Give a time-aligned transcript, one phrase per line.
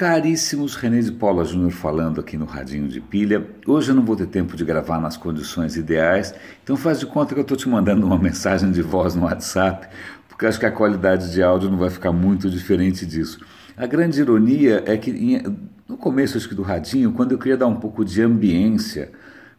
[0.00, 3.46] Caríssimos, René de Paula Júnior falando aqui no Radinho de Pilha.
[3.66, 6.34] Hoje eu não vou ter tempo de gravar nas condições ideais,
[6.64, 9.88] então faz de conta que eu estou te mandando uma mensagem de voz no WhatsApp,
[10.26, 13.44] porque acho que a qualidade de áudio não vai ficar muito diferente disso.
[13.76, 15.42] A grande ironia é que
[15.86, 19.12] no começo acho que do Radinho, quando eu queria dar um pouco de ambiência,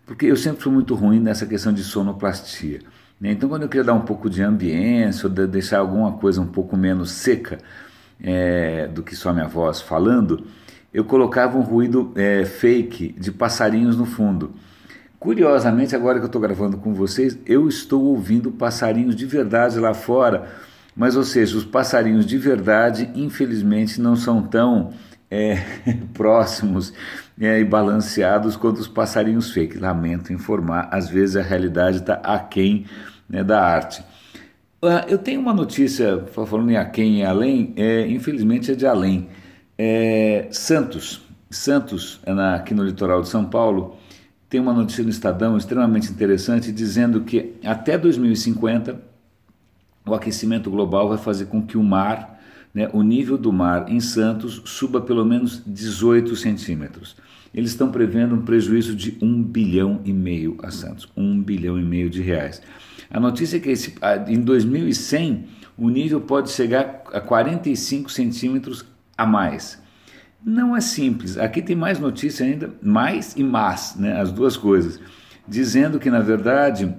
[0.07, 2.79] porque eu sempre fui muito ruim nessa questão de sonoplastia.
[3.19, 3.33] Né?
[3.33, 6.47] Então quando eu queria dar um pouco de ambiência, ou de deixar alguma coisa um
[6.47, 7.59] pouco menos seca,
[8.23, 10.45] é, do que só minha voz falando,
[10.93, 14.54] eu colocava um ruído é, fake de passarinhos no fundo.
[15.19, 19.93] Curiosamente, agora que eu estou gravando com vocês, eu estou ouvindo passarinhos de verdade lá
[19.93, 20.49] fora,
[20.96, 24.91] mas, ou seja, os passarinhos de verdade, infelizmente, não são tão
[25.29, 25.55] é,
[26.13, 26.93] próximos
[27.39, 29.77] é, e balanceados quanto os passarinhos fake.
[29.77, 32.85] Lamento informar, às vezes a realidade está aquém
[33.30, 34.03] né, da arte.
[34.81, 39.30] Uh, eu tenho uma notícia, falando em aquém e além, é, infelizmente é de além.
[39.77, 41.21] É, Santos,
[41.52, 43.95] Santos, é na, aqui no litoral de São Paulo,
[44.49, 48.99] tem uma notícia no Estadão extremamente interessante dizendo que até 2050
[50.03, 52.41] o aquecimento global vai fazer com que o mar,
[52.73, 57.16] né, o nível do mar em Santos suba pelo menos 18 centímetros.
[57.53, 61.83] Eles estão prevendo um prejuízo de um bilhão e meio a Santos, um bilhão e
[61.83, 62.61] meio de reais.
[63.11, 63.95] A notícia é que esse,
[64.27, 65.45] em 2100
[65.77, 68.85] o nível pode chegar a 45 centímetros
[69.17, 69.81] a mais.
[70.43, 71.37] Não é simples.
[71.37, 74.99] Aqui tem mais notícia ainda, mais e mais, né, as duas coisas,
[75.47, 76.93] dizendo que na verdade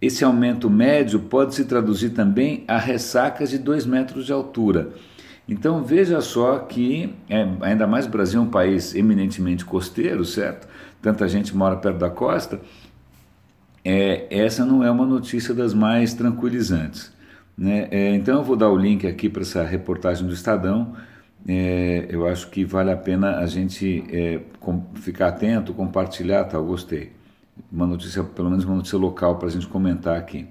[0.00, 4.90] esse aumento médio pode se traduzir também a ressacas de 2 metros de altura.
[5.48, 10.68] Então veja só que, é, ainda mais o Brasil é um país eminentemente costeiro, certo?
[11.02, 12.60] Tanta gente mora perto da costa,
[13.84, 17.12] é, essa não é uma notícia das mais tranquilizantes.
[17.56, 17.86] Né?
[17.90, 20.94] É, então eu vou dar o link aqui para essa reportagem do Estadão.
[21.46, 26.56] É, eu acho que vale a pena a gente é, com, ficar atento, compartilhar, tá?
[26.56, 27.12] Eu gostei.
[27.70, 30.48] Uma notícia, pelo menos uma notícia local para a gente comentar aqui.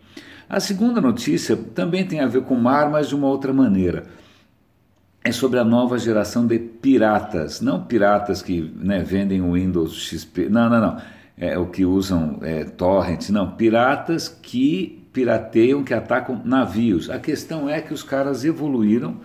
[0.48, 4.06] A segunda notícia também tem a ver com o mar, mas de uma outra maneira.
[5.24, 10.50] É sobre a nova geração de piratas, não piratas que né, vendem o Windows XP,
[10.50, 11.02] não, não, não
[11.38, 17.10] é, o que usam é, torrents, não, piratas que pirateiam, que atacam navios.
[17.10, 19.18] A questão é que os caras evoluíram,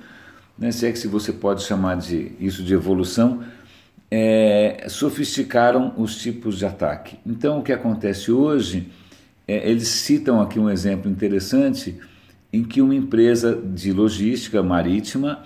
[0.59, 3.43] né, se é que se você pode chamar de isso de evolução,
[4.11, 7.19] é, sofisticaram os tipos de ataque.
[7.27, 8.91] Então o que acontece hoje,
[9.47, 11.99] é, eles citam aqui um exemplo interessante
[12.53, 15.43] em que uma empresa de logística marítima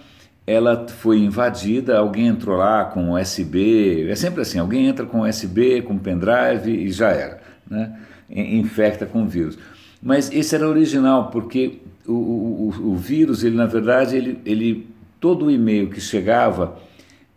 [0.46, 5.82] ela foi invadida, alguém entrou lá com USB, é sempre assim, alguém entra com USB,
[5.82, 7.98] com pendrive e já era, né?
[8.28, 9.58] infecta com vírus.
[10.02, 14.86] Mas esse era original, porque o, o, o vírus, ele na verdade, ele, ele
[15.20, 16.76] todo o e-mail que chegava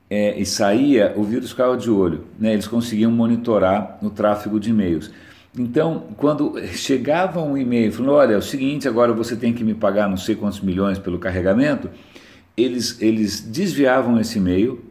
[0.10, 2.54] é, e saía, o vírus ficava de olho, né?
[2.54, 5.12] eles conseguiam monitorar o tráfego de e-mails.
[5.58, 9.74] Então, quando chegava um e-mail falando, olha, é o seguinte, agora você tem que me
[9.74, 11.90] pagar não sei quantos milhões pelo carregamento,
[12.58, 14.84] eles, eles desviavam esse e-mail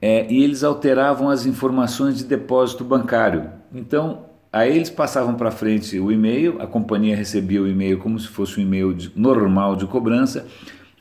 [0.00, 3.50] é, e eles alteravam as informações de depósito bancário.
[3.72, 8.28] Então, aí eles passavam para frente o e-mail, a companhia recebia o e-mail como se
[8.28, 10.46] fosse um e-mail de, normal de cobrança,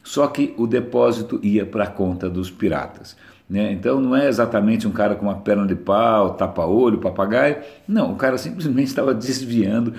[0.04, 3.16] só que o depósito ia para a conta dos piratas.
[3.50, 3.72] Né?
[3.72, 7.58] Então não é exatamente um cara com uma perna de pau, tapa-olho, papagaio.
[7.88, 9.94] Não, o cara simplesmente estava desviando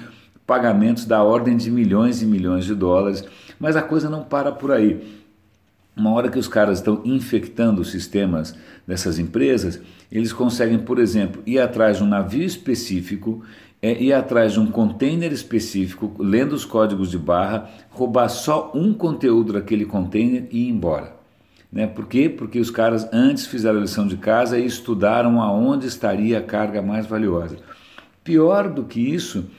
[0.47, 3.25] pagamentos da ordem de milhões e milhões de dólares.
[3.59, 5.24] Mas a coisa não para por aí.
[5.97, 8.57] Uma hora que os caras estão infectando os sistemas
[8.87, 13.45] dessas empresas, eles conseguem, por exemplo, ir atrás de um navio específico,
[13.81, 18.93] é, ir atrás de um container específico, lendo os códigos de barra, roubar só um
[18.93, 21.15] conteúdo daquele container e ir embora.
[21.71, 21.87] Né?
[21.87, 22.29] Por quê?
[22.29, 26.81] Porque os caras antes fizeram a lição de casa e estudaram aonde estaria a carga
[26.81, 27.57] mais valiosa.
[28.23, 29.51] Pior do que isso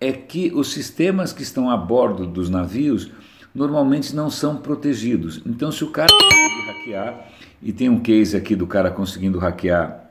[0.00, 3.10] é que os sistemas que estão a bordo dos navios
[3.54, 5.42] normalmente não são protegidos.
[5.46, 7.28] Então, se o cara conseguir hackear,
[7.62, 10.10] e tem um case aqui do cara conseguindo hackear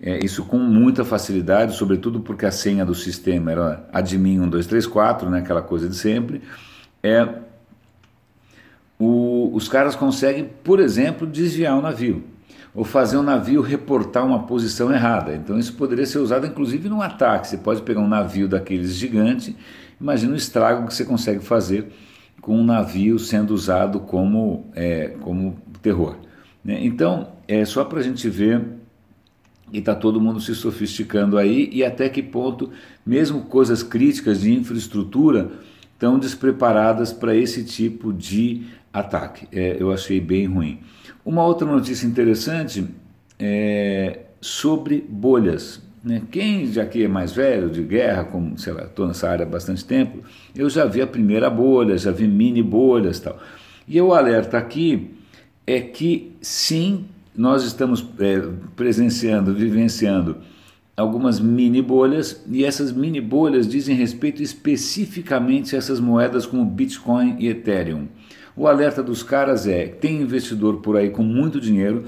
[0.00, 5.38] é, isso com muita facilidade, sobretudo porque a senha do sistema era admin 1234, né,
[5.38, 6.42] aquela coisa de sempre,
[7.02, 7.28] é,
[8.98, 12.24] o, os caras conseguem, por exemplo, desviar o navio
[12.74, 15.34] ou fazer um navio reportar uma posição errada.
[15.34, 17.48] Então isso poderia ser usado inclusive num ataque.
[17.48, 19.56] Você pode pegar um navio daqueles gigante,
[20.00, 21.92] imagina o estrago que você consegue fazer
[22.42, 26.16] com um navio sendo usado como, é, como terror.
[26.62, 26.84] Né?
[26.84, 28.62] Então, é só para a gente ver
[29.72, 32.70] e está todo mundo se sofisticando aí e até que ponto,
[33.06, 35.52] mesmo coisas críticas de infraestrutura,
[35.94, 39.46] estão despreparadas para esse tipo de ataque.
[39.52, 40.80] É, eu achei bem ruim.
[41.24, 42.84] Uma outra notícia interessante
[43.38, 45.80] é, sobre bolhas.
[46.04, 46.22] Né?
[46.30, 49.48] Quem já que é mais velho, de guerra, como, sei lá, estou nessa área há
[49.48, 50.18] bastante tempo,
[50.54, 53.38] eu já vi a primeira bolha, já vi mini bolhas tal.
[53.86, 55.10] E o alerta aqui
[55.66, 57.04] é que sim,
[57.36, 58.42] nós estamos é,
[58.74, 60.38] presenciando, vivenciando
[60.96, 67.36] algumas mini bolhas e essas mini bolhas dizem respeito especificamente a essas moedas como Bitcoin
[67.38, 68.08] e Ethereum.
[68.56, 72.04] O alerta dos caras é: tem investidor por aí com muito dinheiro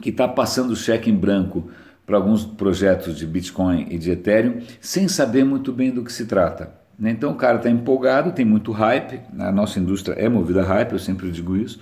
[0.00, 1.70] que está passando cheque em branco
[2.08, 6.24] para alguns projetos de Bitcoin e de Ethereum sem saber muito bem do que se
[6.24, 6.72] trata.
[6.98, 7.10] Né?
[7.10, 10.92] Então o cara está empolgado, tem muito hype, a nossa indústria é movida a hype,
[10.92, 11.78] eu sempre digo isso.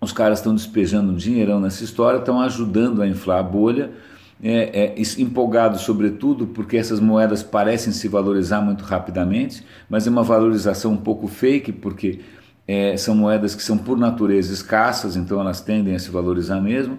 [0.00, 3.90] Os caras estão despejando um dinheirão nessa história, estão ajudando a inflar a bolha,
[4.40, 10.92] é, é, sobretudo porque essas moedas parecem se valorizar muito rapidamente, mas é uma valorização
[10.92, 12.20] um pouco fake, porque
[12.66, 16.96] é, são moedas que são por natureza escassas, então elas tendem a se valorizar mesmo.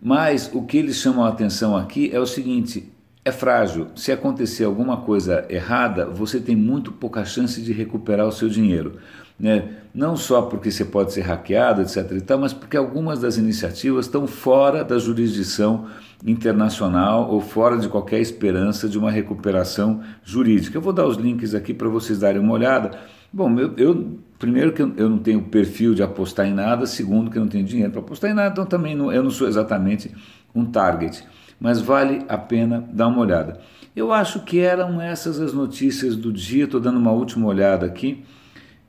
[0.00, 2.92] Mas o que eles chamam a atenção aqui é o seguinte:
[3.24, 3.88] é frágil.
[3.94, 8.98] Se acontecer alguma coisa errada, você tem muito pouca chance de recuperar o seu dinheiro.
[9.38, 9.76] Né?
[9.94, 12.10] Não só porque você pode ser hackeado, etc.
[12.12, 15.86] E tal, mas porque algumas das iniciativas estão fora da jurisdição
[16.26, 20.76] internacional ou fora de qualquer esperança de uma recuperação jurídica.
[20.76, 22.98] Eu vou dar os links aqui para vocês darem uma olhada.
[23.32, 27.38] Bom, eu, eu primeiro que eu não tenho perfil de apostar em nada, segundo que
[27.38, 30.14] eu não tenho dinheiro para apostar em nada, então também não, eu não sou exatamente
[30.54, 31.24] um target
[31.60, 33.60] mas vale a pena dar uma olhada.
[33.94, 36.64] Eu acho que eram essas as notícias do dia.
[36.64, 38.24] Estou dando uma última olhada aqui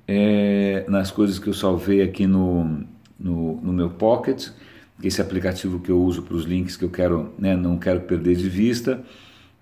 [0.08, 2.84] é, nas coisas que eu salvei aqui no,
[3.20, 4.50] no, no, meu Pocket,
[5.04, 8.36] esse aplicativo que eu uso para os links que eu quero, né, não quero perder
[8.36, 9.02] de vista.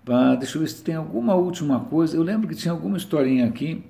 [0.08, 2.16] Ah, deixa eu ver se tem alguma última coisa.
[2.16, 3.84] Eu lembro que tinha alguma historinha aqui,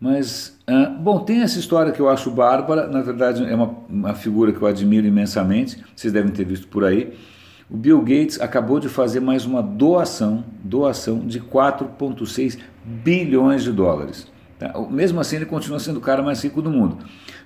[0.00, 2.86] mas ah, bom, tem essa história que eu acho bárbara.
[2.86, 5.82] Na verdade, é uma, uma figura que eu admiro imensamente.
[5.94, 7.12] Vocês devem ter visto por aí
[7.70, 14.26] o Bill Gates acabou de fazer mais uma doação, doação de 4,6 bilhões de dólares.
[14.58, 14.74] Tá?
[14.90, 16.98] Mesmo assim, ele continua sendo o cara mais rico do mundo.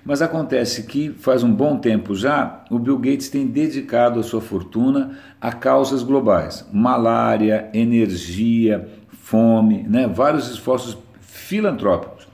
[0.03, 4.41] Mas acontece que faz um bom tempo já, o Bill Gates tem dedicado a sua
[4.41, 10.07] fortuna a causas globais: malária, energia, fome, né?
[10.07, 12.24] vários esforços filantrópicos.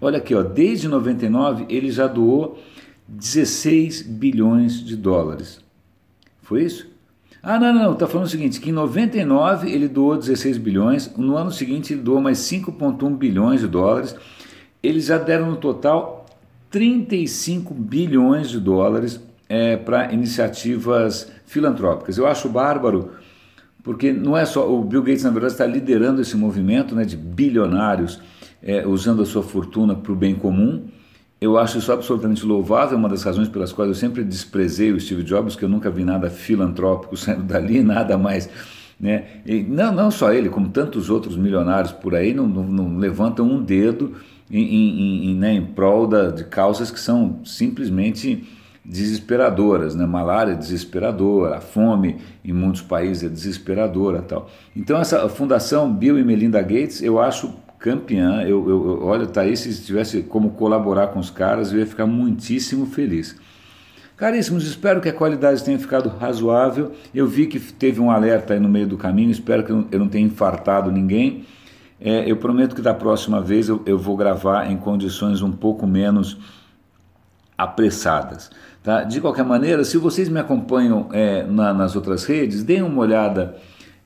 [0.00, 2.58] Olha aqui, ó, desde 99 ele já doou
[3.08, 5.60] 16 bilhões de dólares.
[6.42, 6.88] Foi isso?
[7.42, 11.36] Ah, não, não, está falando o seguinte, que em 99 ele doou 16 bilhões, no
[11.36, 14.14] ano seguinte ele doou mais 5,1 bilhões de dólares,
[14.82, 16.26] eles já deram no total
[16.70, 22.18] 35 bilhões de dólares é, para iniciativas filantrópicas.
[22.18, 23.12] Eu acho bárbaro,
[23.82, 27.16] porque não é só, o Bill Gates na verdade está liderando esse movimento né, de
[27.16, 28.20] bilionários
[28.62, 30.84] é, usando a sua fortuna para o bem comum,
[31.40, 35.22] eu acho isso absolutamente louvável, uma das razões pelas quais eu sempre desprezei o Steve
[35.22, 38.48] Jobs, que eu nunca vi nada filantrópico saindo dali, nada mais.
[38.98, 39.24] Né?
[39.46, 43.46] E não, não só ele, como tantos outros milionários por aí, não, não, não levantam
[43.46, 44.14] um dedo
[44.50, 48.44] em, em, em, né, em prol da, de causas que são simplesmente
[48.84, 50.06] desesperadoras, né?
[50.06, 54.50] Malária é desesperadora, a fome em muitos países é desesperadora, tal.
[54.74, 58.42] Então essa fundação Bill e Melinda Gates, eu acho campeã.
[58.42, 62.86] Eu, eu, olha, Thaís, se tivesse como colaborar com os caras, eu ia ficar muitíssimo
[62.86, 63.36] feliz.
[64.16, 66.90] Caríssimos, espero que a qualidade tenha ficado razoável.
[67.14, 70.08] Eu vi que teve um alerta aí no meio do caminho, espero que eu não
[70.08, 71.44] tenha infartado ninguém.
[72.00, 75.86] É, eu prometo que da próxima vez eu, eu, vou gravar em condições um pouco
[75.86, 76.36] menos
[77.56, 78.50] apressadas.
[78.82, 79.04] Tá?
[79.04, 83.56] De qualquer maneira, se vocês me acompanham é, na, nas outras redes, deem uma olhada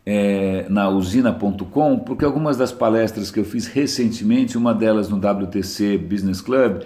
[0.04, 5.99] é, na usina.com, porque algumas das palestras que eu fiz recentemente, uma delas no WTC
[5.99, 6.82] Business Club,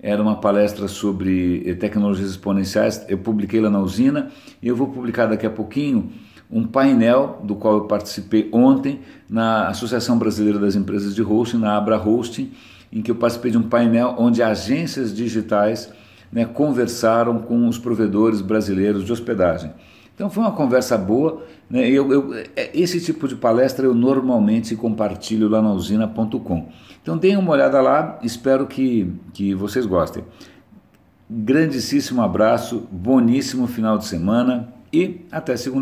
[0.00, 4.30] era uma palestra sobre eh, tecnologias exponenciais, eu publiquei lá na usina
[4.62, 6.12] e eu vou publicar daqui a pouquinho
[6.50, 11.76] um painel do qual eu participei ontem na Associação Brasileira das Empresas de Hosting, na
[11.76, 12.52] Abra Hosting,
[12.92, 15.92] em que eu participei de um painel onde agências digitais
[16.32, 19.72] né, conversaram com os provedores brasileiros de hospedagem.
[20.18, 21.44] Então foi uma conversa boa.
[21.70, 21.88] Né?
[21.88, 26.66] Eu, eu, é, esse tipo de palestra eu normalmente compartilho lá na usina.com.
[27.00, 30.24] Então deem uma olhada lá, espero que, que vocês gostem.
[31.30, 35.76] Grandíssimo abraço, boníssimo final de semana e até segunda.